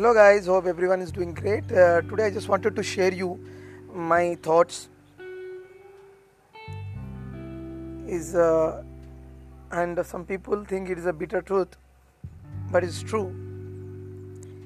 hello 0.00 0.14
guys. 0.14 0.46
Hope 0.46 0.64
everyone 0.64 1.02
is 1.02 1.12
doing 1.12 1.34
great. 1.34 1.70
Uh, 1.70 2.00
today 2.10 2.24
i 2.24 2.30
just 2.30 2.48
wanted 2.48 2.74
to 2.74 2.82
share 2.82 3.12
you 3.12 3.38
my 3.94 4.34
thoughts. 4.36 4.88
Is 8.06 8.34
uh, 8.34 8.82
and 9.72 10.00
some 10.06 10.24
people 10.24 10.64
think 10.64 10.88
it 10.88 10.96
is 10.96 11.04
a 11.04 11.12
bitter 11.12 11.42
truth 11.42 11.76
but 12.72 12.82
it's 12.82 13.02
true. 13.02 13.26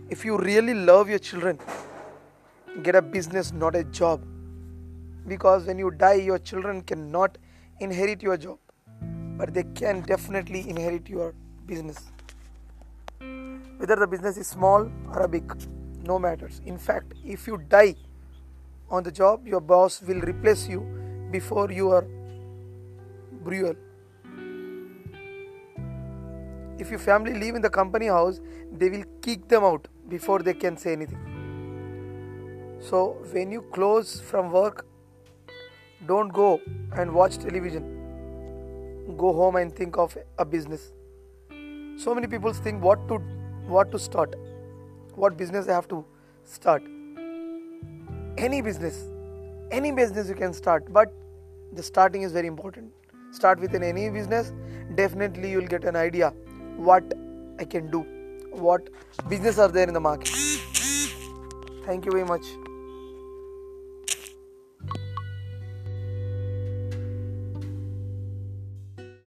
If 0.08 0.24
you 0.24 0.38
really 0.38 0.74
love 0.92 1.08
your 1.08 1.18
children 1.18 1.58
get 2.84 2.94
a 2.94 3.02
business 3.02 3.52
not 3.52 3.74
a 3.74 3.82
job. 3.82 4.24
Because 5.26 5.64
when 5.64 5.80
you 5.80 5.90
die 5.90 6.20
your 6.30 6.38
children 6.38 6.82
cannot 6.82 7.38
inherit 7.80 8.22
your 8.22 8.36
job 8.36 8.58
but 9.36 9.52
they 9.52 9.64
can 9.82 10.02
definitely 10.02 10.68
inherit 10.68 11.08
your 11.08 11.34
business 11.66 12.13
whether 13.84 13.96
the 14.00 14.06
business 14.06 14.38
is 14.38 14.46
small 14.46 14.90
or 15.12 15.22
a 15.22 15.28
big 15.28 15.54
no 16.04 16.18
matters. 16.18 16.60
In 16.64 16.78
fact 16.78 17.12
if 17.22 17.46
you 17.46 17.58
die 17.68 17.96
on 18.88 19.02
the 19.02 19.12
job 19.12 19.46
your 19.46 19.60
boss 19.60 20.00
will 20.00 20.22
replace 20.22 20.66
you 20.66 20.80
before 21.30 21.70
you 21.70 21.90
are 21.90 22.06
burial 23.48 23.76
if 26.78 26.88
your 26.90 26.98
family 26.98 27.34
live 27.34 27.60
in 27.60 27.62
the 27.68 27.68
company 27.68 28.06
house 28.06 28.40
they 28.72 28.88
will 28.88 29.04
kick 29.20 29.46
them 29.48 29.64
out 29.64 29.86
before 30.08 30.38
they 30.38 30.54
can 30.54 30.78
say 30.78 30.92
anything. 30.92 31.20
So 32.80 33.18
when 33.32 33.52
you 33.52 33.62
close 33.78 34.18
from 34.32 34.50
work 34.50 34.86
don't 36.06 36.32
go 36.32 36.58
and 36.96 37.12
watch 37.12 37.38
television. 37.38 37.86
Go 39.18 39.32
home 39.44 39.56
and 39.56 39.76
think 39.76 39.98
of 39.98 40.16
a 40.38 40.44
business. 40.44 40.92
So 41.96 42.14
many 42.14 42.26
people 42.26 42.52
think 42.52 42.82
what 42.82 43.08
to 43.08 43.22
what 43.66 43.90
to 43.92 43.98
start 43.98 44.34
what 45.14 45.36
business 45.36 45.68
i 45.68 45.72
have 45.72 45.88
to 45.88 46.04
start. 46.44 46.82
Any 48.36 48.60
business 48.60 49.08
any 49.70 49.92
business 49.92 50.28
you 50.28 50.34
can 50.34 50.52
start 50.52 50.92
but 50.92 51.12
the 51.72 51.82
starting 51.82 52.22
is 52.22 52.32
very 52.32 52.46
important. 52.46 52.92
Start 53.32 53.60
with 53.60 53.74
any 53.74 54.10
business 54.10 54.52
definitely 54.96 55.50
you'll 55.50 55.66
get 55.66 55.84
an 55.84 55.96
idea 55.96 56.30
what 56.76 57.14
i 57.58 57.64
can 57.64 57.90
do 57.90 58.04
what 58.50 58.88
business 59.28 59.58
are 59.58 59.68
there 59.68 59.88
in 59.88 59.94
the 59.94 60.00
market. 60.00 60.28
Thank 61.86 62.04
you 62.06 62.12
very 62.12 62.24
much 62.24 62.44